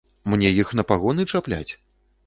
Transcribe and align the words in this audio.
Мне 0.33 0.49
іх 0.63 0.73
на 0.79 0.87
пагоны 0.93 1.29
чапляць! 1.31 1.73